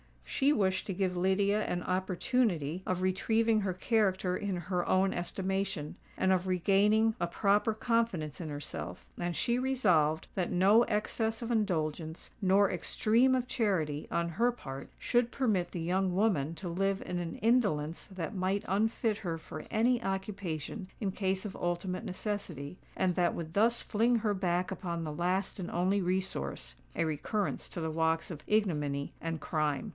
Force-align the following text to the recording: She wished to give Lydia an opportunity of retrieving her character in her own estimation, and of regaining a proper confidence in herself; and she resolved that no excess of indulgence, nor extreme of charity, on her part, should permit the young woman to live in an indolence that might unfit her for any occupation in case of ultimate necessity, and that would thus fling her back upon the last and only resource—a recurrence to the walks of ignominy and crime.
She 0.25 0.51
wished 0.51 0.87
to 0.87 0.93
give 0.95 1.15
Lydia 1.15 1.63
an 1.65 1.83
opportunity 1.83 2.81
of 2.87 3.03
retrieving 3.03 3.61
her 3.61 3.73
character 3.75 4.35
in 4.35 4.55
her 4.55 4.83
own 4.87 5.13
estimation, 5.13 5.97
and 6.17 6.31
of 6.31 6.47
regaining 6.47 7.13
a 7.19 7.27
proper 7.27 7.75
confidence 7.75 8.41
in 8.41 8.49
herself; 8.49 9.05
and 9.19 9.35
she 9.35 9.59
resolved 9.59 10.27
that 10.33 10.51
no 10.51 10.81
excess 10.83 11.43
of 11.43 11.51
indulgence, 11.51 12.31
nor 12.41 12.71
extreme 12.71 13.35
of 13.35 13.45
charity, 13.47 14.07
on 14.09 14.29
her 14.29 14.51
part, 14.51 14.89
should 14.97 15.29
permit 15.29 15.69
the 15.71 15.81
young 15.81 16.15
woman 16.15 16.55
to 16.55 16.67
live 16.67 17.03
in 17.05 17.19
an 17.19 17.35
indolence 17.35 18.07
that 18.07 18.33
might 18.33 18.65
unfit 18.67 19.17
her 19.17 19.37
for 19.37 19.65
any 19.69 20.01
occupation 20.01 20.87
in 20.99 21.11
case 21.11 21.45
of 21.45 21.55
ultimate 21.55 22.03
necessity, 22.05 22.79
and 22.95 23.13
that 23.13 23.35
would 23.35 23.53
thus 23.53 23.83
fling 23.83 24.15
her 24.15 24.33
back 24.33 24.71
upon 24.71 25.03
the 25.03 25.13
last 25.13 25.59
and 25.59 25.69
only 25.69 26.01
resource—a 26.01 27.05
recurrence 27.05 27.69
to 27.69 27.79
the 27.79 27.91
walks 27.91 28.31
of 28.31 28.43
ignominy 28.47 29.13
and 29.21 29.39
crime. 29.39 29.89